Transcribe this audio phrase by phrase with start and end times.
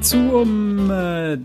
[0.00, 1.38] zum äh,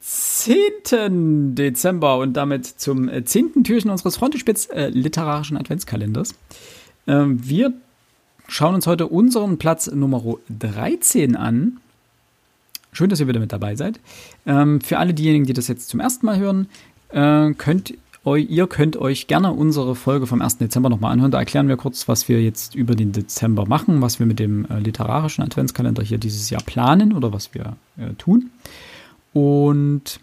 [0.00, 1.54] 10.
[1.54, 3.64] Dezember und damit zum äh, 10.
[3.64, 6.34] Türchen unseres Frontispitz äh, literarischen Adventskalenders.
[7.06, 7.72] Ähm, wir
[8.48, 11.78] schauen uns heute unseren Platz Nummer 13 an.
[12.92, 14.00] Schön, dass ihr wieder mit dabei seid.
[14.46, 16.68] Ähm, für alle diejenigen, die das jetzt zum ersten Mal hören,
[17.10, 17.94] äh, könnt
[18.24, 20.58] ihr könnt euch gerne unsere Folge vom 1.
[20.58, 21.32] Dezember nochmal anhören.
[21.32, 24.64] Da erklären wir kurz, was wir jetzt über den Dezember machen, was wir mit dem
[24.66, 28.50] äh, literarischen Adventskalender hier dieses Jahr planen oder was wir äh, tun.
[29.32, 30.20] Und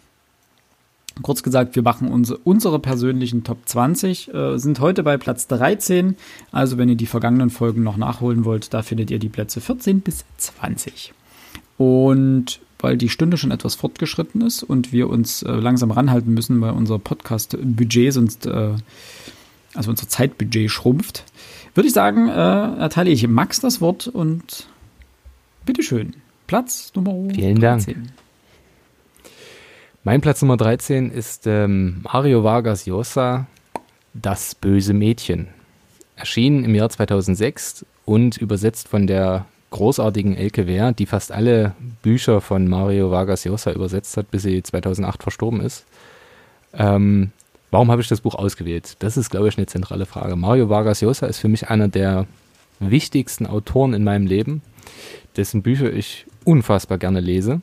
[1.22, 6.16] kurz gesagt, wir machen unsere, unsere persönlichen Top 20, äh, sind heute bei Platz 13.
[6.52, 10.00] Also wenn ihr die vergangenen Folgen noch nachholen wollt, da findet ihr die Plätze 14
[10.00, 11.12] bis 20.
[11.76, 16.60] Und weil die Stunde schon etwas fortgeschritten ist und wir uns äh, langsam ranhalten müssen,
[16.60, 18.74] weil unser Podcast-Budget sonst, äh,
[19.74, 21.24] also unser Zeitbudget schrumpft,
[21.74, 24.66] würde ich sagen, äh, erteile ich Max das Wort und
[25.64, 26.14] bitteschön.
[26.46, 27.94] Platz Nummer Vielen 13.
[27.94, 28.06] Dank.
[30.02, 33.46] Mein Platz Nummer 13 ist ähm, Mario Vargas Llosa,
[34.14, 35.48] Das böse Mädchen.
[36.16, 42.40] Erschienen im Jahr 2006 und übersetzt von der großartigen Elke Wehr, die fast alle Bücher
[42.40, 45.86] von Mario Vargas Llosa übersetzt hat, bis sie 2008 verstorben ist.
[46.74, 47.30] Ähm,
[47.70, 48.96] warum habe ich das Buch ausgewählt?
[48.98, 50.36] Das ist, glaube ich, eine zentrale Frage.
[50.36, 52.26] Mario Vargas Llosa ist für mich einer der
[52.80, 54.62] wichtigsten Autoren in meinem Leben,
[55.36, 57.62] dessen Bücher ich unfassbar gerne lese.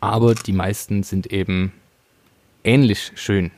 [0.00, 1.72] Aber die meisten sind eben
[2.62, 3.50] ähnlich schön.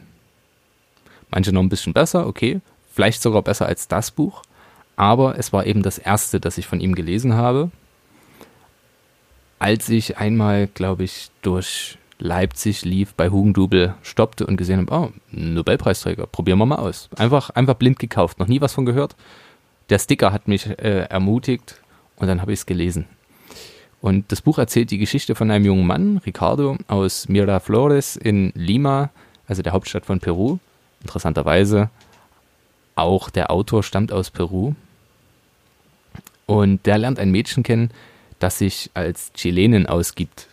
[1.31, 2.61] Manche noch ein bisschen besser, okay.
[2.93, 4.43] Vielleicht sogar besser als das Buch
[4.97, 7.71] aber es war eben das erste, das ich von ihm gelesen habe.
[9.59, 15.13] Als ich einmal, glaube ich, durch Leipzig lief, bei Hugendubel stoppte und gesehen habe, oh,
[15.31, 17.11] Nobelpreisträger, probieren wir mal aus.
[17.17, 19.17] Einfach, einfach blind gekauft, noch nie was von gehört.
[19.91, 21.81] Der Sticker hat mich äh, ermutigt
[22.17, 23.07] und dann habe ich es gelesen.
[24.01, 29.11] Und das Buch erzählt die Geschichte von einem jungen Mann, Ricardo, aus Miraflores in Lima,
[29.47, 30.59] also der Hauptstadt von Peru.
[31.03, 31.91] Interessanterweise,
[32.95, 34.75] auch der Autor stammt aus Peru.
[36.47, 37.91] Und der lernt ein Mädchen kennen,
[38.39, 40.49] das sich als Chilenin ausgibt.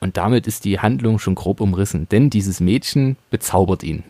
[0.00, 4.02] Und damit ist die Handlung schon grob umrissen, denn dieses Mädchen bezaubert ihn.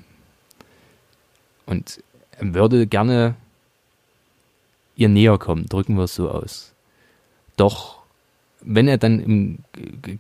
[1.67, 2.03] Und
[2.33, 3.35] er würde gerne
[4.97, 6.73] ihr näher kommen, drücken wir es so aus.
[7.57, 8.01] Doch
[8.63, 9.65] wenn er dann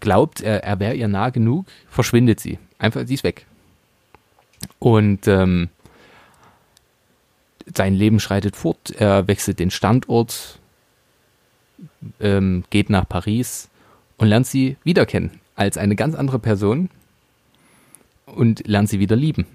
[0.01, 2.59] glaubt, er, er wäre ihr nah genug, verschwindet sie.
[2.79, 3.47] Einfach, sie ist weg.
[4.79, 5.69] Und ähm,
[7.77, 10.59] sein Leben schreitet fort, er wechselt den Standort,
[12.21, 13.69] ähm, geht nach Paris
[14.19, 16.89] und lernt sie wieder kennen als eine ganz andere Person
[18.27, 19.47] und lernt sie wieder lieben.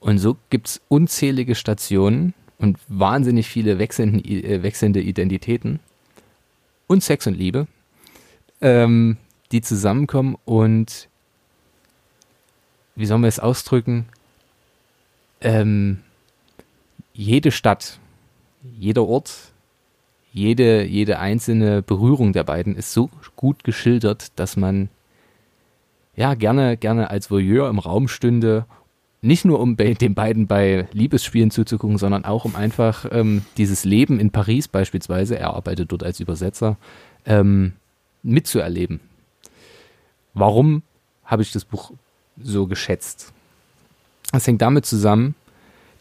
[0.00, 5.80] Und so gibt es unzählige Stationen und wahnsinnig viele wechselnde, äh, wechselnde Identitäten
[6.86, 7.66] und Sex und Liebe,
[8.60, 9.16] ähm,
[9.52, 11.08] die zusammenkommen und
[12.94, 14.06] wie soll man es ausdrücken,
[15.42, 16.02] ähm,
[17.16, 17.98] jede Stadt,
[18.78, 19.52] jeder Ort,
[20.32, 24.90] jede, jede einzelne Berührung der beiden ist so gut geschildert, dass man
[26.14, 28.66] ja gerne, gerne als Voyeur im Raum stünde.
[29.22, 33.84] Nicht nur um bei den beiden bei Liebesspielen zuzugucken, sondern auch um einfach ähm, dieses
[33.84, 36.76] Leben in Paris beispielsweise, er arbeitet dort als Übersetzer,
[37.24, 37.72] ähm,
[38.22, 39.00] mitzuerleben.
[40.34, 40.82] Warum
[41.24, 41.92] habe ich das Buch
[42.40, 43.32] so geschätzt?
[44.32, 45.34] Es hängt damit zusammen,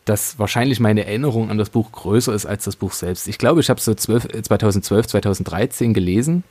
[0.05, 3.27] dass wahrscheinlich meine Erinnerung an das Buch größer ist als das Buch selbst.
[3.27, 6.43] Ich glaube, ich habe es so 12, 2012, 2013 gelesen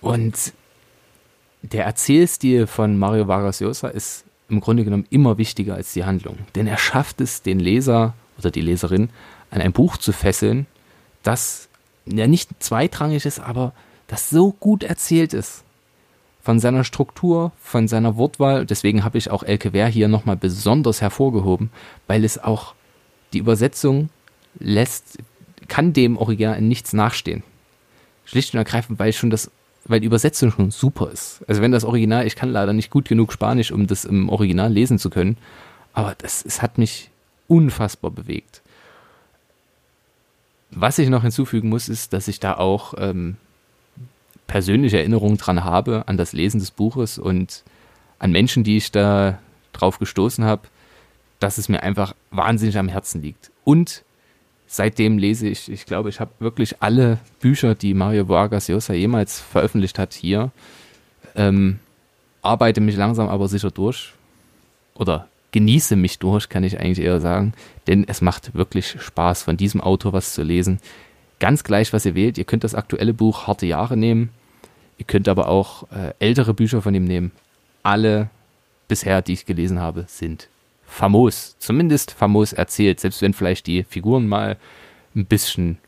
[0.00, 0.52] und
[1.62, 6.36] der Erzählstil von Mario Vargas Llosa ist im Grunde genommen immer wichtiger als die Handlung.
[6.54, 9.08] Denn er schafft es, den Leser oder die Leserin
[9.50, 10.66] an ein Buch zu fesseln,
[11.22, 11.68] das
[12.04, 13.72] ja nicht zweitrangig ist, aber
[14.08, 15.64] das so gut erzählt ist
[16.44, 18.66] von seiner Struktur, von seiner Wortwahl.
[18.66, 21.70] Deswegen habe ich auch Elke Wehr hier nochmal besonders hervorgehoben,
[22.06, 22.74] weil es auch
[23.32, 24.10] die Übersetzung
[24.58, 25.18] lässt,
[25.68, 27.42] kann dem Original in nichts nachstehen.
[28.26, 29.50] Schlicht und ergreifend, weil schon das,
[29.86, 31.42] weil die Übersetzung schon super ist.
[31.48, 34.70] Also wenn das Original, ich kann leider nicht gut genug Spanisch, um das im Original
[34.70, 35.38] lesen zu können,
[35.94, 37.10] aber das, es hat mich
[37.48, 38.60] unfassbar bewegt.
[40.70, 43.38] Was ich noch hinzufügen muss, ist, dass ich da auch ähm,
[44.46, 47.64] persönliche Erinnerungen dran habe, an das Lesen des Buches und
[48.18, 49.38] an Menschen, die ich da
[49.72, 50.62] drauf gestoßen habe,
[51.40, 53.50] dass es mir einfach wahnsinnig am Herzen liegt.
[53.64, 54.04] Und
[54.66, 59.40] seitdem lese ich, ich glaube, ich habe wirklich alle Bücher, die Mario Vargas Llosa jemals
[59.40, 60.50] veröffentlicht hat, hier.
[61.34, 61.80] Ähm,
[62.42, 64.12] arbeite mich langsam aber sicher durch.
[64.94, 67.52] Oder genieße mich durch, kann ich eigentlich eher sagen.
[67.86, 70.80] Denn es macht wirklich Spaß, von diesem Autor was zu lesen,
[71.40, 72.38] ganz gleich, was ihr wählt.
[72.38, 74.30] Ihr könnt das aktuelle Buch Harte Jahre nehmen.
[74.98, 77.32] Ihr könnt aber auch äh, ältere Bücher von ihm nehmen.
[77.82, 78.30] Alle
[78.88, 80.48] bisher, die ich gelesen habe, sind
[80.86, 81.56] famos.
[81.58, 84.56] Zumindest famos erzählt, selbst wenn vielleicht die Figuren mal
[85.14, 85.78] ein bisschen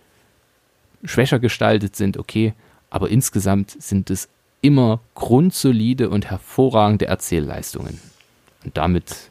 [1.05, 2.55] schwächer gestaltet sind, okay.
[2.91, 4.29] Aber insgesamt sind es
[4.61, 8.01] immer grundsolide und hervorragende Erzählleistungen.
[8.65, 9.31] Und damit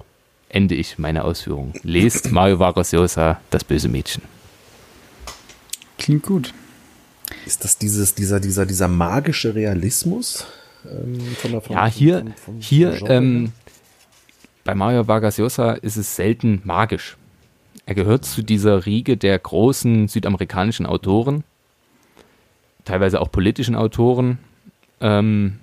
[0.49, 1.73] ende ich meine Ausführungen.
[1.83, 4.34] Lest Mario Vargas Llosa, Das böse Mädchen.
[5.97, 6.53] Klingt gut.
[7.45, 10.45] Ist das dieses, dieser, dieser, dieser magische Realismus?
[10.85, 13.51] Ähm, von der, von, ja, hier, von, von, hier ähm,
[14.63, 17.17] bei Mario Vargas Llosa ist es selten magisch.
[17.85, 21.43] Er gehört zu dieser Riege der großen südamerikanischen Autoren,
[22.83, 24.39] teilweise auch politischen Autoren.
[25.01, 25.59] Ähm,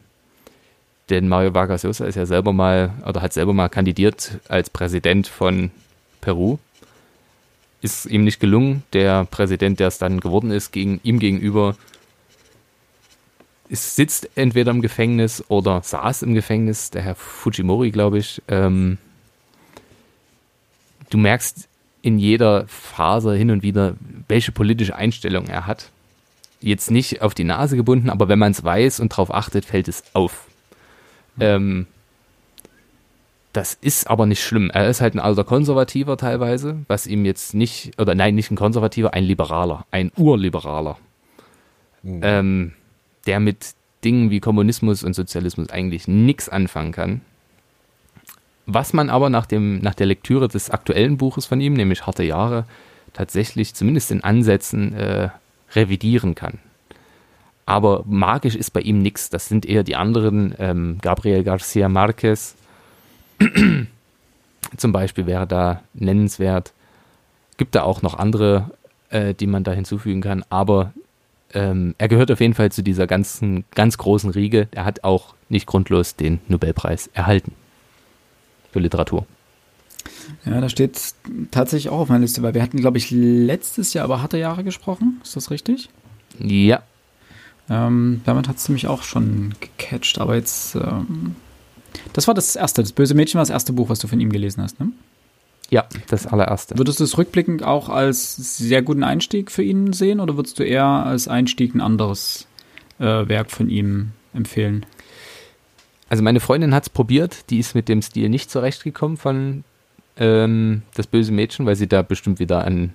[1.11, 5.27] denn Mario Vargas Llosa ist ja selber mal oder hat selber mal kandidiert als Präsident
[5.27, 5.71] von
[6.21, 6.59] Peru
[7.83, 8.85] ist ihm nicht gelungen.
[8.93, 11.77] Der Präsident, der es dann geworden ist, gegen ihm gegenüber
[13.69, 18.41] ist, sitzt entweder im Gefängnis oder saß im Gefängnis, der Herr Fujimori, glaube ich.
[18.49, 18.99] Ähm,
[21.11, 21.69] du merkst
[22.03, 23.97] in jeder Phase hin und wieder,
[24.29, 25.91] welche politische Einstellung er hat.
[26.61, 29.89] Jetzt nicht auf die Nase gebunden, aber wenn man es weiß und darauf achtet, fällt
[29.89, 30.47] es auf.
[31.41, 31.87] Ähm,
[33.53, 34.71] das ist aber nicht schlimm.
[34.71, 38.57] Er ist halt ein alter Konservativer teilweise, was ihm jetzt nicht, oder nein, nicht ein
[38.57, 40.97] Konservativer, ein Liberaler, ein Urliberaler,
[42.03, 42.21] mhm.
[42.23, 42.73] ähm,
[43.27, 47.21] der mit Dingen wie Kommunismus und Sozialismus eigentlich nichts anfangen kann.
[48.67, 52.23] Was man aber nach, dem, nach der Lektüre des aktuellen Buches von ihm, nämlich Harte
[52.23, 52.65] Jahre,
[53.13, 55.29] tatsächlich zumindest in Ansätzen äh,
[55.73, 56.59] revidieren kann.
[57.67, 59.31] Aber magisch ist bei ihm nichts.
[59.31, 62.57] Das sind eher die anderen, ähm, Gabriel Garcia Marquez,
[64.77, 66.73] Zum Beispiel wäre da nennenswert.
[67.57, 68.71] Gibt da auch noch andere,
[69.11, 70.93] äh, die man da hinzufügen kann, aber
[71.55, 74.69] ähm, er gehört auf jeden Fall zu dieser ganzen, ganz großen Riege.
[74.71, 77.53] Er hat auch nicht grundlos den Nobelpreis erhalten
[78.73, 79.27] für Literatur.
[80.45, 80.99] Ja, da steht
[81.51, 84.65] tatsächlich auch auf meiner Liste, weil wir hatten, glaube ich, letztes Jahr über harte Jahre
[84.65, 85.21] gesprochen.
[85.23, 85.91] Ist das richtig?
[86.39, 86.83] Ja.
[87.71, 91.37] Ähm, damit hat es mich auch schon gecatcht, aber jetzt ähm,
[92.13, 92.83] das war das erste.
[92.83, 94.91] Das böse Mädchen war das erste Buch, was du von ihm gelesen hast, ne?
[95.71, 96.77] Ja, das allererste.
[96.77, 100.65] Würdest du es rückblickend auch als sehr guten Einstieg für ihn sehen oder würdest du
[100.65, 102.47] eher als Einstieg ein anderes
[102.99, 104.85] äh, Werk von ihm empfehlen?
[106.11, 109.65] Also meine Freundin hat es probiert, die ist mit dem Stil nicht zurechtgekommen von
[110.19, 112.93] ähm, Das böse Mädchen, weil sie da bestimmt wieder an,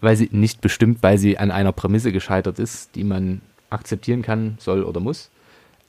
[0.00, 3.40] weil sie nicht bestimmt, weil sie an einer Prämisse gescheitert ist, die man
[3.70, 5.30] akzeptieren kann, soll oder muss.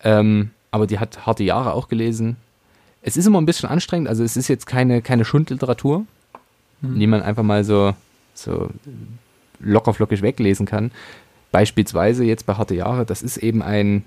[0.04, 2.36] Ähm, aber die hat harte Jahre auch gelesen.
[3.02, 6.06] Es ist immer ein bisschen anstrengend, also es ist jetzt keine, keine Schundliteratur,
[6.82, 7.00] mhm.
[7.00, 7.94] die man einfach mal so,
[8.34, 8.70] so
[9.62, 10.92] lockerflockig weglesen kann.
[11.54, 14.04] Beispielsweise jetzt bei Harte Jahre, das ist eben ein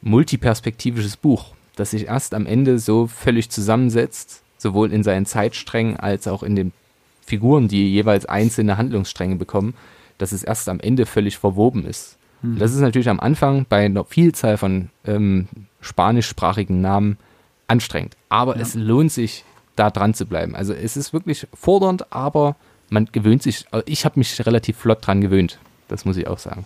[0.00, 6.26] multiperspektivisches Buch, das sich erst am Ende so völlig zusammensetzt, sowohl in seinen Zeitsträngen als
[6.28, 6.72] auch in den
[7.20, 9.74] Figuren, die jeweils einzelne Handlungsstränge bekommen,
[10.16, 12.17] dass es erst am Ende völlig verwoben ist.
[12.42, 12.58] Mhm.
[12.58, 15.48] Das ist natürlich am Anfang bei einer Vielzahl von ähm,
[15.80, 17.18] spanischsprachigen Namen
[17.66, 18.16] anstrengend.
[18.28, 18.62] Aber ja.
[18.62, 19.44] es lohnt sich,
[19.78, 20.54] da dran zu bleiben.
[20.56, 22.56] Also es ist wirklich fordernd, aber
[22.90, 25.58] man gewöhnt sich, äh, ich habe mich relativ flott dran gewöhnt.
[25.88, 26.64] Das muss ich auch sagen.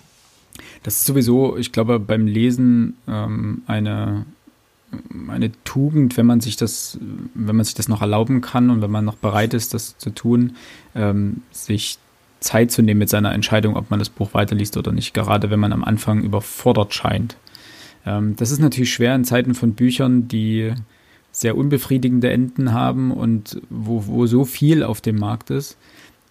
[0.82, 4.26] Das ist sowieso, ich glaube, beim Lesen ähm, eine,
[5.28, 6.98] eine Tugend, wenn man sich das,
[7.34, 10.10] wenn man sich das noch erlauben kann und wenn man noch bereit ist, das zu
[10.10, 10.56] tun,
[10.94, 11.98] ähm, sich
[12.42, 15.60] Zeit zu nehmen mit seiner Entscheidung, ob man das Buch weiterliest oder nicht, gerade wenn
[15.60, 17.36] man am Anfang überfordert scheint.
[18.04, 20.72] Ähm, das ist natürlich schwer in Zeiten von Büchern, die
[21.30, 25.78] sehr unbefriedigende Enden haben und wo, wo so viel auf dem Markt ist.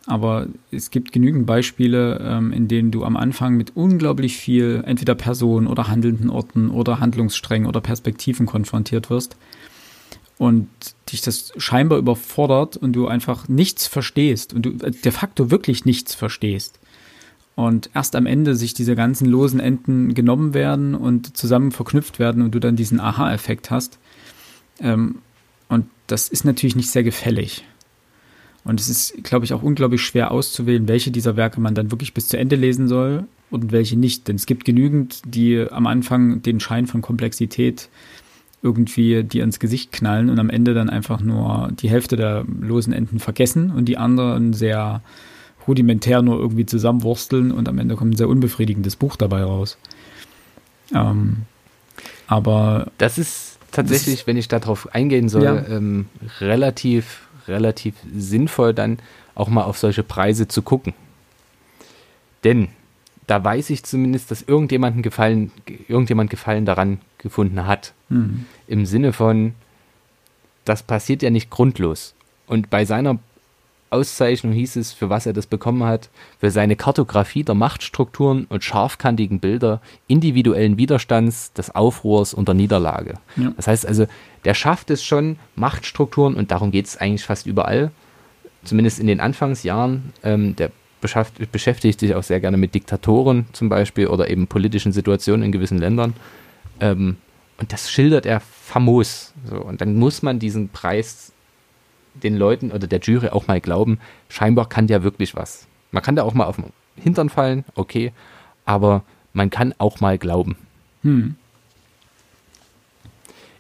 [0.08, 5.16] Aber es gibt genügend Beispiele, ähm, in denen du am Anfang mit unglaublich viel entweder
[5.16, 9.38] Personen oder handelnden Orten oder Handlungssträngen oder Perspektiven konfrontiert wirst
[10.42, 10.70] und
[11.12, 15.86] dich das scheinbar überfordert und du einfach nichts verstehst und du äh, de facto wirklich
[15.86, 16.80] nichts verstehst.
[17.54, 22.42] Und erst am Ende sich diese ganzen losen Enden genommen werden und zusammen verknüpft werden
[22.42, 24.00] und du dann diesen Aha-Effekt hast.
[24.80, 25.20] Ähm,
[25.70, 27.64] und das ist natürlich nicht sehr gefällig.
[28.64, 32.16] Und es ist, glaube ich, auch unglaublich schwer auszuwählen, welche dieser Werke man dann wirklich
[32.16, 34.28] bis zu Ende lesen soll und welche nicht.
[34.28, 37.90] Denn es gibt genügend, die am Anfang den Schein von Komplexität
[38.64, 42.94] irgendwie dir ins Gesicht knallen und am Ende dann einfach nur die Hälfte der losen
[42.94, 45.02] Enden vergessen und die anderen sehr
[45.68, 49.78] rudimentär nur irgendwie zusammenwursteln und am Ende kommt ein sehr unbefriedigendes Buch dabei raus.
[50.94, 51.44] Ähm,
[52.28, 55.68] aber das ist tatsächlich, das, wenn ich darauf eingehen soll, ja.
[55.68, 56.08] ähm,
[56.40, 59.00] relativ, relativ sinnvoll dann
[59.36, 60.94] auch mal auf solche Preise zu gucken.
[62.44, 62.70] Denn
[63.28, 65.52] da weiß ich zumindest, dass irgendjemanden gefallen,
[65.88, 67.94] irgendjemand Gefallen daran gefunden hat.
[68.10, 68.46] Mhm.
[68.68, 69.54] Im Sinne von,
[70.66, 72.14] das passiert ja nicht grundlos.
[72.48, 73.20] Und bei seiner
[73.92, 76.10] Auszeichnung hieß es, für was er das bekommen hat,
[76.40, 83.16] für seine Kartografie der Machtstrukturen und scharfkantigen Bilder individuellen Widerstands, des Aufruhrs und der Niederlage.
[83.36, 83.52] Ja.
[83.58, 84.08] Das heißt also,
[84.46, 87.92] der schafft es schon, Machtstrukturen, und darum geht es eigentlich fast überall,
[88.64, 90.72] zumindest in den Anfangsjahren, ähm, der
[91.52, 95.80] beschäftigt sich auch sehr gerne mit Diktatoren zum Beispiel oder eben politischen Situationen in gewissen
[95.80, 96.14] Ländern.
[96.82, 97.18] Ähm,
[97.58, 99.34] und das schildert er famos.
[99.50, 99.56] So.
[99.62, 101.32] Und dann muss man diesen Preis
[102.16, 105.68] den Leuten oder der Jury auch mal glauben, scheinbar kann der wirklich was.
[105.92, 106.66] Man kann da auch mal auf den
[106.98, 108.12] Hintern fallen, okay,
[108.66, 110.58] aber man kann auch mal glauben.
[111.04, 111.36] Hm.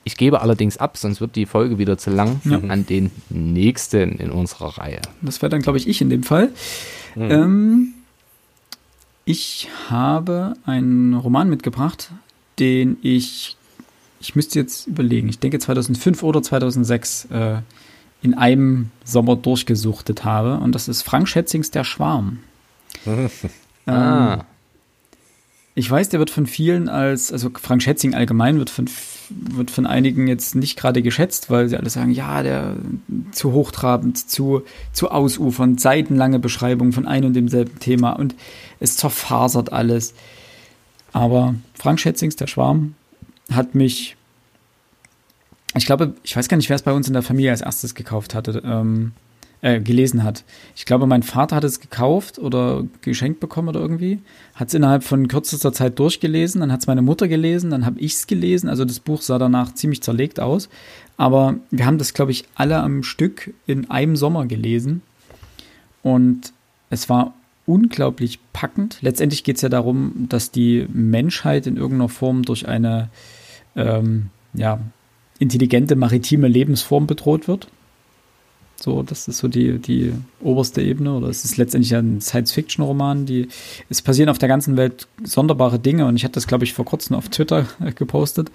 [0.03, 2.57] Ich gebe allerdings ab, sonst wird die Folge wieder zu lang Ja.
[2.57, 4.99] an den nächsten in unserer Reihe.
[5.21, 6.49] Das wäre dann, glaube ich, ich in dem Fall.
[7.15, 7.93] Ähm,
[9.25, 12.11] ich habe einen Roman mitgebracht,
[12.59, 13.57] den ich,
[14.19, 17.57] ich müsste jetzt überlegen, ich denke 2005 oder 2006 äh,
[18.21, 20.57] in einem Sommer durchgesuchtet habe.
[20.57, 22.39] Und das ist Frank Schätzings Der Schwarm.
[23.87, 24.45] Ähm, Ah,
[25.73, 28.89] ich weiß, der wird von vielen als, also Frank Schätzing allgemein wird von,
[29.29, 32.75] wird von einigen jetzt nicht gerade geschätzt, weil sie alle sagen, ja, der
[33.31, 38.35] zu hochtrabend, zu, zu ausufernd, seitenlange Beschreibung von ein und demselben Thema und
[38.81, 40.13] es zerfasert alles.
[41.13, 42.95] Aber Frank Schätzings, der Schwarm,
[43.51, 44.15] hat mich,
[45.75, 47.95] ich glaube, ich weiß gar nicht, wer es bei uns in der Familie als erstes
[47.95, 49.11] gekauft hatte, ähm,
[49.61, 50.43] äh, gelesen hat.
[50.75, 54.19] Ich glaube, mein Vater hat es gekauft oder geschenkt bekommen oder irgendwie,
[54.55, 57.99] hat es innerhalb von kürzester Zeit durchgelesen, dann hat es meine Mutter gelesen, dann habe
[57.99, 60.69] ich es gelesen, also das Buch sah danach ziemlich zerlegt aus,
[61.17, 65.03] aber wir haben das, glaube ich, alle am Stück in einem Sommer gelesen.
[66.01, 66.53] Und
[66.89, 67.35] es war
[67.71, 68.97] unglaublich packend.
[69.01, 73.09] Letztendlich geht es ja darum, dass die Menschheit in irgendeiner Form durch eine
[73.77, 74.81] ähm, ja,
[75.39, 77.67] intelligente maritime Lebensform bedroht wird.
[78.75, 80.11] So, das ist so die, die
[80.41, 83.27] oberste Ebene, oder es ist letztendlich ein Science-Fiction-Roman,
[83.89, 86.85] es passieren auf der ganzen Welt sonderbare Dinge und ich hatte das, glaube ich, vor
[86.85, 88.51] kurzem auf Twitter gepostet,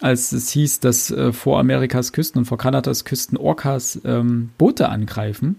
[0.00, 4.88] als es hieß, dass äh, vor Amerikas Küsten und vor Kanadas Küsten Orcas ähm, Boote
[4.88, 5.56] angreifen.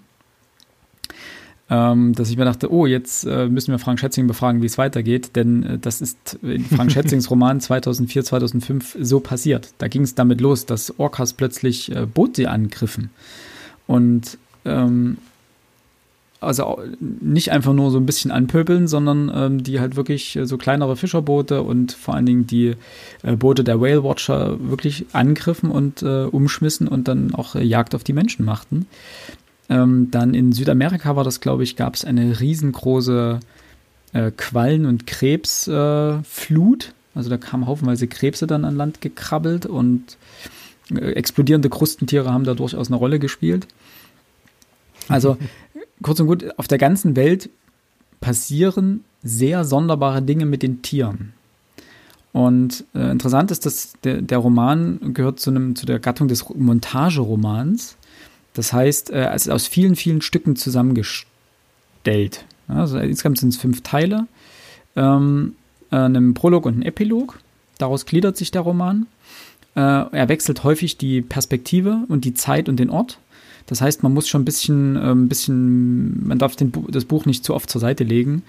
[1.71, 4.79] Ähm, dass ich mir dachte, oh, jetzt äh, müssen wir Frank Schätzing befragen, wie es
[4.79, 9.73] weitergeht, denn äh, das ist in Frank Schätzings Roman 2004, 2005 so passiert.
[9.77, 13.11] Da ging es damit los, dass Orcas plötzlich äh, Boote angriffen.
[13.85, 15.17] Und ähm,
[16.41, 20.57] also nicht einfach nur so ein bisschen anpöbeln, sondern ähm, die halt wirklich äh, so
[20.57, 22.75] kleinere Fischerboote und vor allen Dingen die
[23.23, 27.93] äh, Boote der Whale Watcher wirklich angriffen und äh, umschmissen und dann auch äh, Jagd
[27.93, 28.87] auf die Menschen machten.
[29.69, 33.39] Ähm, dann in Südamerika war das, glaube ich, gab es eine riesengroße
[34.13, 36.85] äh, Quallen- und Krebsflut.
[36.85, 40.17] Äh, also da kamen haufenweise Krebse dann an Land gekrabbelt und
[40.91, 43.67] äh, explodierende Krustentiere haben da durchaus eine Rolle gespielt.
[45.07, 45.37] Also
[46.01, 47.49] kurz und gut, auf der ganzen Welt
[48.21, 51.33] passieren sehr sonderbare Dinge mit den Tieren.
[52.31, 56.47] Und äh, interessant ist, dass der, der Roman gehört zu, einem, zu der Gattung des
[56.49, 57.97] Montageromans.
[58.53, 62.45] Das heißt, äh, es ist aus vielen, vielen Stücken zusammengestellt.
[62.67, 64.27] Also insgesamt sind es fünf Teile,
[64.95, 65.55] ähm,
[65.91, 67.39] äh, einem Prolog und einem Epilog.
[67.77, 69.07] Daraus gliedert sich der Roman.
[69.75, 73.19] Äh, er wechselt häufig die Perspektive und die Zeit und den Ort.
[73.65, 77.25] Das heißt, man muss schon ein bisschen, äh, ein bisschen, man darf den, das Buch
[77.25, 78.43] nicht zu oft zur Seite legen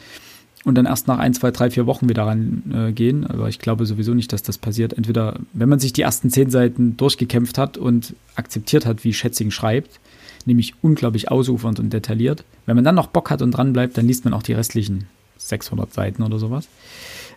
[0.64, 3.22] und dann erst nach ein, zwei, drei, vier Wochen wieder rangehen.
[3.22, 3.26] Äh.
[3.26, 4.92] Aber ich glaube sowieso nicht, dass das passiert.
[4.92, 9.50] Entweder, wenn man sich die ersten zehn Seiten durchgekämpft hat und akzeptiert hat, wie Schätzing
[9.50, 10.00] schreibt,
[10.44, 12.44] nämlich unglaublich ausufernd und detailliert.
[12.66, 15.06] Wenn man dann noch Bock hat und dran bleibt, dann liest man auch die restlichen
[15.38, 16.68] 600 Seiten oder sowas.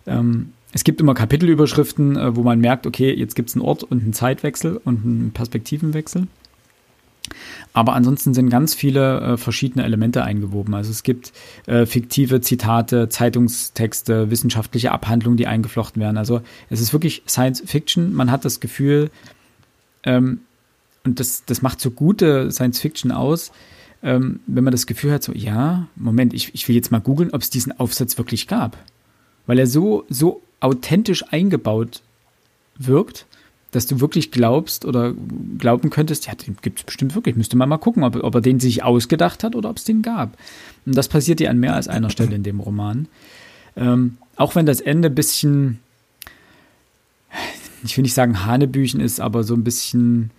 [0.06, 3.84] Ähm, es gibt immer Kapitelüberschriften, äh, wo man merkt, okay, jetzt gibt es einen Ort
[3.84, 6.28] und einen Zeitwechsel und einen Perspektivenwechsel.
[7.74, 10.74] Aber ansonsten sind ganz viele äh, verschiedene Elemente eingewoben.
[10.74, 11.34] Also es gibt
[11.66, 16.18] äh, fiktive Zitate, Zeitungstexte, wissenschaftliche Abhandlungen, die eingeflochten werden.
[16.18, 18.14] Also es ist wirklich Science Fiction.
[18.14, 19.10] Man hat das Gefühl,
[20.04, 20.42] ähm,
[21.04, 23.52] und das, das macht so gute Science Fiction aus,
[24.04, 27.32] ähm, wenn man das Gefühl hat, so, ja, Moment, ich, ich will jetzt mal googeln,
[27.32, 28.78] ob es diesen Aufsatz wirklich gab.
[29.48, 32.02] Weil er so, so authentisch eingebaut
[32.78, 33.26] wirkt,
[33.74, 35.14] dass du wirklich glaubst oder
[35.58, 37.36] glauben könntest, ja, den gibt es bestimmt wirklich.
[37.36, 40.02] Müsste man mal gucken, ob, ob er den sich ausgedacht hat oder ob es den
[40.02, 40.38] gab.
[40.86, 43.08] Und das passiert dir an mehr als einer Stelle in dem Roman.
[43.76, 45.80] Ähm, auch wenn das Ende ein bisschen,
[47.84, 50.32] ich will nicht sagen Hanebüchen ist, aber so ein bisschen,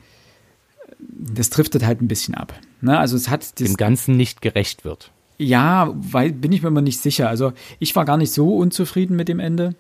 [0.99, 2.55] das driftet halt ein bisschen ab.
[2.81, 2.97] Ne?
[2.99, 5.11] Also es hat dem Ganzen nicht gerecht wird.
[5.39, 7.29] Ja, weil bin ich mir immer nicht sicher.
[7.29, 9.75] Also ich war gar nicht so unzufrieden mit dem Ende.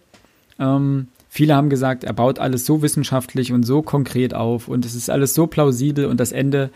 [0.58, 4.94] Ähm, viele haben gesagt, er baut alles so wissenschaftlich und so konkret auf und es
[4.94, 6.70] ist alles so plausibel und das Ende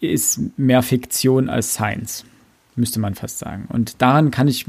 [0.00, 2.24] ist mehr Fiktion als Science,
[2.76, 3.66] müsste man fast sagen.
[3.68, 4.64] Und daran kann ich,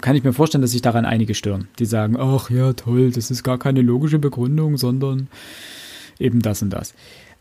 [0.00, 1.68] kann ich mir vorstellen, dass sich daran einige stören.
[1.78, 5.28] Die sagen, ach ja, toll, das ist gar keine logische Begründung, sondern
[6.18, 6.92] eben das und das.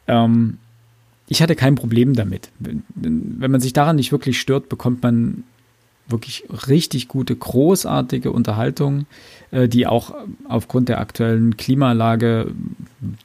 [0.07, 0.59] Ähm,
[1.27, 2.51] ich hatte kein Problem damit.
[2.59, 5.43] Wenn man sich daran nicht wirklich stört, bekommt man
[6.07, 9.05] wirklich richtig gute, großartige Unterhaltung,
[9.51, 10.13] äh, die auch
[10.47, 12.51] aufgrund der aktuellen Klimalage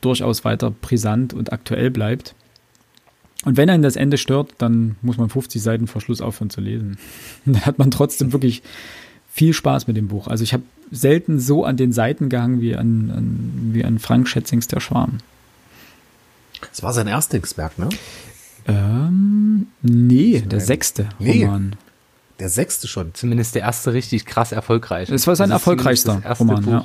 [0.00, 2.35] durchaus weiter brisant und aktuell bleibt.
[3.44, 6.61] Und wenn einen das Ende stört, dann muss man 50 Seiten vor Schluss aufhören zu
[6.61, 6.99] lesen.
[7.44, 8.62] Dann hat man trotzdem wirklich
[9.32, 10.26] viel Spaß mit dem Buch.
[10.26, 14.26] Also ich habe selten so an den Seiten gehangen wie an, an, wie an Frank
[14.26, 15.18] Schätzings Der Schwarm.
[16.68, 17.88] Das war sein Erstlingswerk, ne?
[18.66, 21.76] Ähm, nee, der sechste nee, Roman.
[22.38, 23.14] Der sechste schon.
[23.14, 25.11] Zumindest der erste richtig krass erfolgreich.
[25.11, 26.85] Es war sein erfolgreichster das Roman, Buch, ja.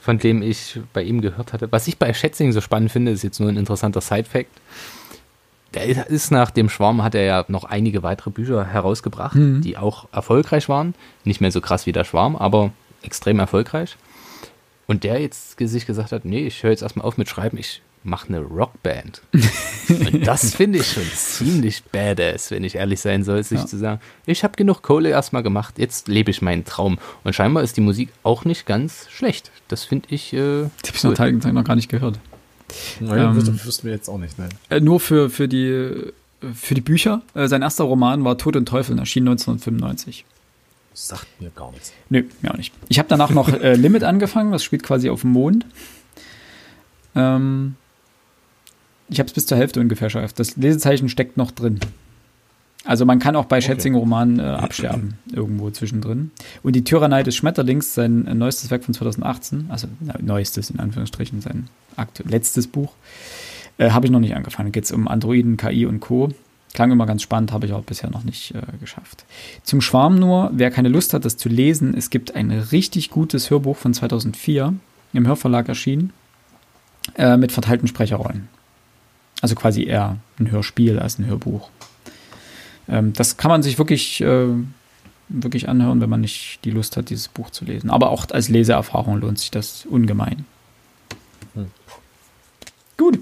[0.00, 1.70] von dem ich bei ihm gehört hatte.
[1.72, 4.50] Was ich bei Schätzing so spannend finde, ist jetzt nur ein interessanter Side-Fact.
[5.74, 9.60] Der ist nach dem Schwarm hat er ja noch einige weitere Bücher herausgebracht, mhm.
[9.60, 10.94] die auch erfolgreich waren.
[11.24, 12.72] Nicht mehr so krass wie der Schwarm, aber
[13.02, 13.96] extrem erfolgreich.
[14.86, 17.82] Und der jetzt sich gesagt hat, nee, ich höre jetzt erstmal auf mit Schreiben, ich
[18.04, 19.22] mache eine Rockband.
[19.88, 23.66] Und das finde ich schon ziemlich badass, wenn ich ehrlich sein soll, sich ja.
[23.66, 26.98] zu sagen, ich habe genug Kohle erstmal gemacht, jetzt lebe ich meinen Traum.
[27.24, 29.50] Und scheinbar ist die Musik auch nicht ganz schlecht.
[29.68, 30.32] Das finde ich.
[30.32, 31.04] Äh, die habe ich
[31.44, 32.18] noch, noch gar nicht gehört.
[33.00, 34.50] Nein, ähm, wüssten wir jetzt auch nicht, nein.
[34.68, 36.12] Äh, nur für, für, die,
[36.54, 37.22] für die Bücher.
[37.34, 40.24] Äh, sein erster Roman war Tod und Teufel, erschien 1995.
[40.92, 41.92] Sagt mir gar nichts.
[42.10, 42.74] Nö, mir auch nicht.
[42.88, 45.64] Ich habe danach noch äh, Limit angefangen, das spielt quasi auf dem Mond.
[47.14, 47.76] Ähm,
[49.08, 50.38] ich habe es bis zur Hälfte ungefähr geschafft.
[50.38, 51.80] Das Lesezeichen steckt noch drin.
[52.84, 53.60] Also man kann auch bei.
[53.60, 56.30] Schätzing-Romanen äh, absterben, irgendwo zwischendrin.
[56.62, 60.78] Und die Tyrannei des Schmetterlings, sein äh, neuestes Werk von 2018, also na, neuestes in
[60.78, 61.68] Anführungsstrichen, sein
[62.24, 62.92] letztes Buch,
[63.78, 64.72] äh, habe ich noch nicht angefangen.
[64.72, 66.30] Geht es um Androiden, KI und Co.
[66.72, 69.24] Klang immer ganz spannend, habe ich auch bisher noch nicht äh, geschafft.
[69.64, 73.50] Zum Schwarm nur, wer keine Lust hat, das zu lesen, es gibt ein richtig gutes
[73.50, 74.74] Hörbuch von 2004
[75.14, 76.12] im Hörverlag erschienen
[77.16, 78.48] äh, mit verteilten Sprecherrollen.
[79.40, 81.70] Also quasi eher ein Hörspiel als ein Hörbuch.
[82.88, 84.48] Ähm, das kann man sich wirklich, äh,
[85.28, 87.90] wirklich anhören, wenn man nicht die Lust hat, dieses Buch zu lesen.
[87.90, 90.44] Aber auch als Leseerfahrung lohnt sich das ungemein.
[91.54, 91.70] Hm.
[92.96, 93.20] Gut,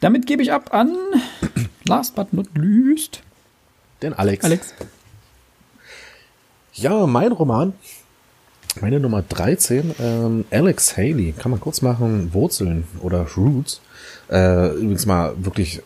[0.00, 0.94] damit gebe ich ab an
[1.84, 3.22] last but not least
[4.02, 4.44] den Alex.
[4.44, 4.74] Alex.
[6.74, 7.72] Ja, mein Roman,
[8.80, 13.80] meine Nummer 13, ähm, Alex Haley, kann man kurz machen, Wurzeln oder Roots.
[14.30, 15.82] Äh, übrigens mal wirklich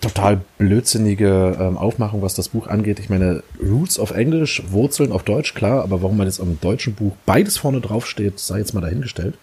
[0.00, 3.00] total blödsinnige ähm, Aufmachung, was das Buch angeht.
[3.00, 6.94] Ich meine, Roots auf Englisch, Wurzeln auf Deutsch, klar, aber warum man jetzt am deutschen
[6.94, 9.36] Buch beides vorne drauf steht, sei jetzt mal dahingestellt.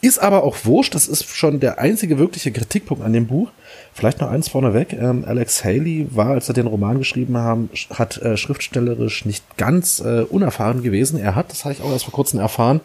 [0.00, 3.50] Ist aber auch wurscht, das ist schon der einzige wirkliche Kritikpunkt an dem Buch.
[3.92, 4.92] Vielleicht noch eins vorneweg.
[4.92, 10.00] Ähm, Alex Haley war, als er den Roman geschrieben haben, hat äh, schriftstellerisch nicht ganz
[10.00, 11.18] äh, unerfahren gewesen.
[11.18, 12.80] Er hat, das habe ich auch erst vor kurzem erfahren,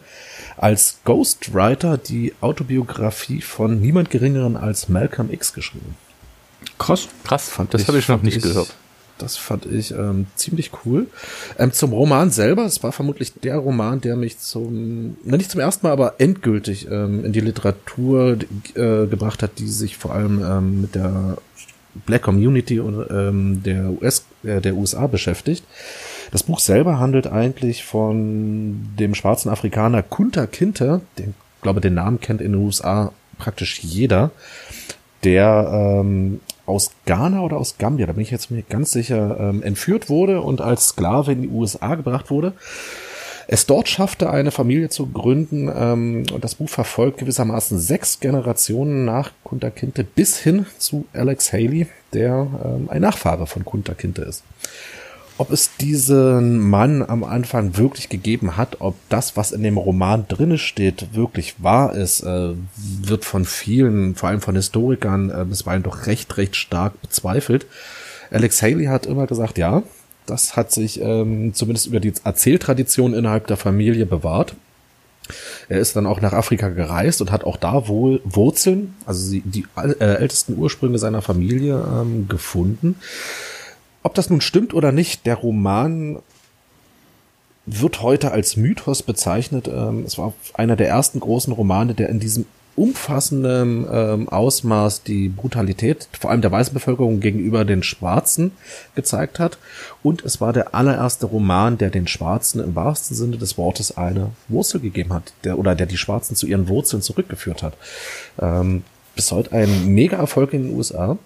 [0.56, 5.96] als Ghostwriter die Autobiografie von niemand geringeren als Malcolm X geschrieben.
[6.78, 7.08] Krass.
[7.24, 8.74] Krass, fand das habe ich noch nicht ich, gehört.
[9.18, 11.06] Das fand ich ähm, ziemlich cool.
[11.58, 15.60] Ähm, zum Roman selber, es war vermutlich der Roman, der mich zum, na nicht zum
[15.60, 18.36] ersten Mal, aber endgültig ähm, in die Literatur
[18.74, 21.38] äh, gebracht hat, die sich vor allem ähm, mit der
[22.04, 25.64] Black Community und ähm, der US, äh, der USA beschäftigt.
[26.30, 32.20] Das Buch selber handelt eigentlich von dem schwarzen Afrikaner Kunta Kinte, den glaube den Namen
[32.20, 34.30] kennt in den USA praktisch jeder,
[35.24, 35.68] der
[36.02, 40.08] ähm, aus Ghana oder aus Gambia, da bin ich jetzt mir ganz sicher, ähm, entführt
[40.08, 42.52] wurde und als Sklave in die USA gebracht wurde.
[43.48, 49.04] Es dort schaffte, eine Familie zu gründen ähm, und das Buch verfolgt gewissermaßen sechs Generationen
[49.04, 54.22] nach Kunta Kinte bis hin zu Alex Haley, der ähm, ein Nachfahre von Kunta Kinte
[54.22, 54.42] ist
[55.38, 60.26] ob es diesen Mann am Anfang wirklich gegeben hat, ob das, was in dem Roman
[60.28, 65.82] drinne steht, wirklich wahr ist, äh, wird von vielen, vor allem von Historikern, äh, bisweilen
[65.82, 67.66] doch recht, recht stark bezweifelt.
[68.30, 69.82] Alex Haley hat immer gesagt, ja,
[70.24, 74.54] das hat sich ähm, zumindest über die Erzähltradition innerhalb der Familie bewahrt.
[75.68, 79.66] Er ist dann auch nach Afrika gereist und hat auch da wohl Wurzeln, also die,
[79.76, 82.96] äh, ältesten Ursprünge seiner Familie ähm, gefunden.
[84.06, 86.20] Ob das nun stimmt oder nicht, der Roman
[87.66, 89.66] wird heute als Mythos bezeichnet.
[89.66, 95.28] Ähm, es war einer der ersten großen Romane, der in diesem umfassendem ähm, Ausmaß die
[95.28, 98.52] Brutalität, vor allem der weißen Bevölkerung gegenüber den Schwarzen
[98.94, 99.58] gezeigt hat.
[100.04, 104.30] Und es war der allererste Roman, der den Schwarzen im wahrsten Sinne des Wortes eine
[104.46, 107.76] Wurzel gegeben hat, der, oder der die Schwarzen zu ihren Wurzeln zurückgeführt hat.
[108.40, 108.84] Ähm,
[109.16, 111.18] bis heute ein Mega-Erfolg in den USA.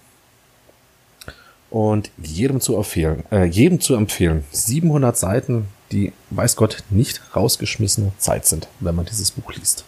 [1.71, 4.45] Und jedem zu empfehlen, äh, jedem zu empfehlen.
[4.51, 9.85] 700 Seiten, die, weiß Gott, nicht rausgeschmissene Zeit sind, wenn man dieses Buch liest.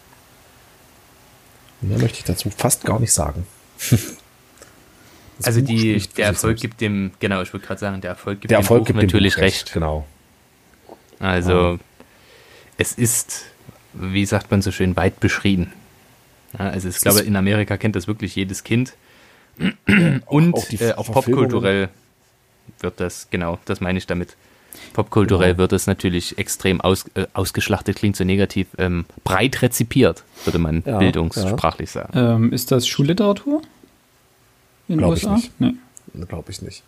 [1.81, 3.47] Mehr möchte ich dazu fast gar nicht sagen.
[5.43, 8.59] also die, der Erfolg gibt dem, genau, ich würde gerade sagen, der Erfolg gibt der
[8.59, 9.73] Erfolg dem Buch gibt natürlich Buch recht, recht.
[9.73, 10.07] Genau.
[11.19, 11.79] Also ja.
[12.79, 13.45] es ist,
[13.93, 15.73] wie sagt man so schön, weit beschrieben.
[16.57, 18.95] Ja, also ich glaube, in Amerika kennt das wirklich jedes Kind.
[20.27, 21.89] Und auch, äh, auch popkulturell
[22.81, 24.37] wird das, genau, das meine ich damit.
[24.95, 25.59] Popkulturell ja.
[25.59, 30.83] wird es natürlich extrem aus, äh, ausgeschlachtet, klingt so negativ, ähm, breit rezipiert, würde man
[30.87, 32.03] ja, bildungssprachlich ja.
[32.03, 32.13] sagen.
[32.15, 33.63] Ähm, ist das Schulliteratur
[34.89, 35.37] in den USA?
[35.37, 35.61] Ich nicht.
[35.61, 35.75] Nee.
[36.27, 36.83] Glaube ich nicht.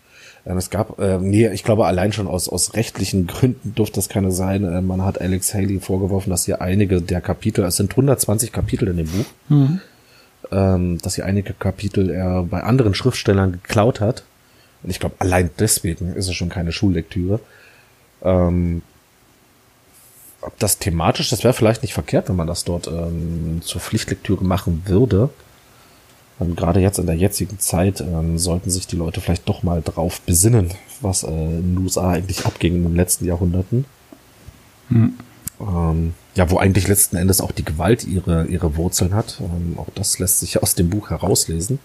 [0.46, 4.08] Ähm, es gab, äh, nee, ich glaube allein schon aus, aus rechtlichen Gründen durfte das
[4.08, 4.64] keine sein.
[4.64, 8.88] Äh, man hat Alex Haley vorgeworfen, dass hier einige der Kapitel, es sind 120 Kapitel
[8.88, 9.80] in dem Buch, mhm.
[10.50, 14.24] Ähm, dass hier einige Kapitel er bei anderen Schriftstellern geklaut hat.
[14.82, 17.40] Und ich glaube, allein deswegen ist es schon keine Schullektüre.
[18.22, 18.82] Ähm,
[20.40, 24.44] ob das thematisch, das wäre vielleicht nicht verkehrt, wenn man das dort ähm, zur Pflichtlektüre
[24.44, 25.30] machen würde.
[26.38, 29.82] Und gerade jetzt in der jetzigen Zeit ähm, sollten sich die Leute vielleicht doch mal
[29.82, 33.84] drauf besinnen, was äh, in den USA eigentlich abging in den letzten Jahrhunderten.
[34.88, 35.14] Hm.
[35.60, 39.40] Ähm, ja, wo eigentlich letzten Endes auch die Gewalt ihre, ihre Wurzeln hat.
[39.40, 41.78] Ähm, auch das lässt sich aus dem Buch herauslesen.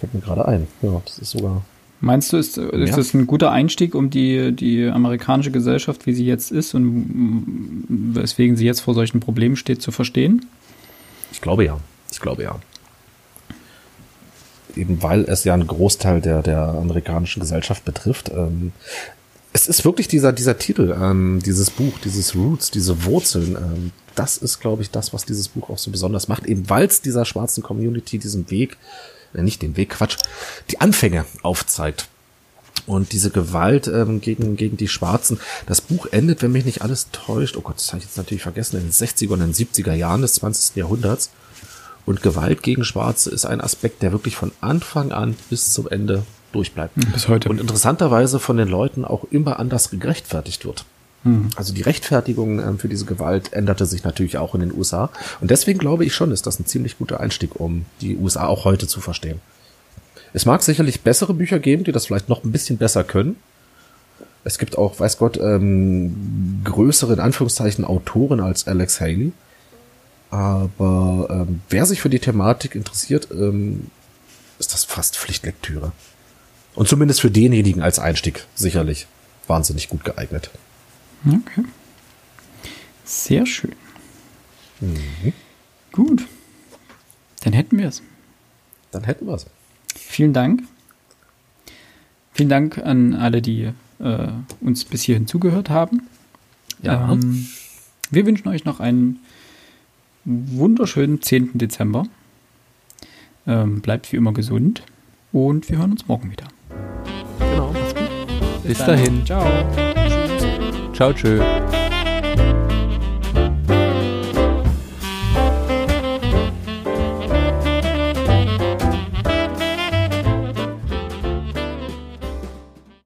[0.00, 0.68] Fällt mir gerade ein.
[0.82, 1.62] Ja, das ist sogar
[2.00, 2.96] Meinst du, ist, ist ja.
[2.96, 8.56] das ein guter Einstieg, um die, die amerikanische Gesellschaft, wie sie jetzt ist und weswegen
[8.56, 10.46] sie jetzt vor solchen Problemen steht, zu verstehen?
[11.32, 11.78] Ich glaube ja.
[12.12, 12.56] Ich glaube ja.
[14.76, 18.30] Eben weil es ja einen Großteil der, der amerikanischen Gesellschaft betrifft.
[18.30, 18.72] Ähm,
[19.52, 23.56] es ist wirklich dieser, dieser Titel, ähm, dieses Buch, dieses Roots, diese Wurzeln.
[23.56, 26.46] Ähm, das ist, glaube ich, das, was dieses Buch auch so besonders macht.
[26.46, 28.76] Eben weil es dieser schwarzen Community diesen Weg
[29.34, 30.16] äh, nicht den Weg, Quatsch,
[30.70, 32.08] die Anfänge aufzeigt.
[32.86, 35.40] Und diese Gewalt ähm, gegen, gegen die Schwarzen.
[35.66, 38.42] Das Buch endet, wenn mich nicht alles täuscht, oh Gott, das habe ich jetzt natürlich
[38.42, 40.76] vergessen, in den 60er und den 70er Jahren des 20.
[40.76, 41.30] Jahrhunderts.
[42.06, 46.24] Und Gewalt gegen Schwarze ist ein Aspekt, der wirklich von Anfang an bis zum Ende
[46.58, 46.94] durchbleibt.
[47.12, 47.48] Bis heute.
[47.48, 50.84] Und interessanterweise von den Leuten auch immer anders gerechtfertigt wird.
[51.24, 51.50] Mhm.
[51.56, 55.10] Also die Rechtfertigung ähm, für diese Gewalt änderte sich natürlich auch in den USA.
[55.40, 58.64] Und deswegen glaube ich schon, ist das ein ziemlich guter Einstieg, um die USA auch
[58.64, 59.40] heute zu verstehen.
[60.32, 63.36] Es mag sicherlich bessere Bücher geben, die das vielleicht noch ein bisschen besser können.
[64.44, 69.32] Es gibt auch, weiß Gott, ähm, größere, in Anführungszeichen, Autoren als Alex Haley.
[70.30, 73.90] Aber ähm, wer sich für die Thematik interessiert, ähm,
[74.58, 75.92] ist das fast Pflichtlektüre.
[76.78, 79.08] Und zumindest für denjenigen als Einstieg sicherlich
[79.48, 80.48] wahnsinnig gut geeignet.
[81.26, 81.64] Okay.
[83.04, 83.74] Sehr schön.
[84.78, 85.32] Mhm.
[85.90, 86.28] Gut.
[87.42, 88.00] Dann hätten wir es.
[88.92, 89.46] Dann hätten wir es.
[89.96, 90.62] Vielen Dank.
[92.32, 94.28] Vielen Dank an alle, die äh,
[94.60, 96.06] uns bis hierhin zugehört haben.
[96.80, 97.10] Ja.
[97.10, 97.48] Ähm,
[98.12, 99.18] wir wünschen euch noch einen
[100.24, 101.58] wunderschönen 10.
[101.58, 102.06] Dezember.
[103.48, 104.84] Ähm, bleibt wie immer gesund
[105.32, 106.46] und wir hören uns morgen wieder.
[108.68, 109.24] Bis, bis dahin.
[109.24, 109.46] Ciao.
[110.92, 111.57] Ciao, tschö.